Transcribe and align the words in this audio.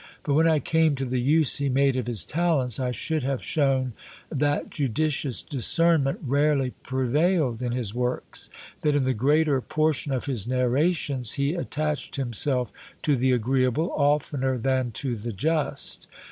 But 0.23 0.33
when 0.33 0.47
I 0.47 0.57
came 0.57 0.95
to 0.95 1.05
the 1.05 1.21
use 1.21 1.57
he 1.57 1.69
made 1.69 1.95
of 1.95 2.07
his 2.07 2.25
talents, 2.25 2.79
I 2.79 2.89
should 2.89 3.21
have 3.21 3.43
shown 3.43 3.93
that 4.31 4.71
judicious 4.71 5.43
discernment 5.43 6.17
rarely 6.25 6.71
prevailed 6.81 7.61
in 7.61 7.71
his 7.73 7.93
works. 7.93 8.49
That 8.81 8.95
in 8.95 9.03
the 9.03 9.13
greater 9.13 9.61
portion 9.61 10.11
of 10.11 10.25
his 10.25 10.47
narrations 10.47 11.33
he 11.33 11.53
attached 11.53 12.15
himself 12.15 12.73
to 13.03 13.15
the 13.15 13.31
agreeable, 13.31 13.91
oftener 13.95 14.57
than 14.57 14.89
to 14.93 15.15
the 15.15 15.31
just. 15.33 16.07